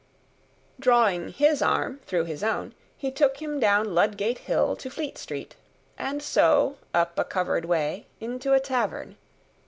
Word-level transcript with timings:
Drawing 0.79 1.29
his 1.29 1.61
arm 1.61 1.99
through 2.07 2.23
his 2.25 2.43
own, 2.43 2.73
he 2.97 3.11
took 3.11 3.37
him 3.39 3.59
down 3.59 3.93
Ludgate 3.93 4.39
hill 4.39 4.75
to 4.77 4.89
Fleet 4.89 5.15
street, 5.15 5.55
and 5.95 6.23
so, 6.23 6.77
up 6.91 7.19
a 7.19 7.23
covered 7.23 7.65
way, 7.65 8.07
into 8.19 8.53
a 8.53 8.59
tavern. 8.59 9.15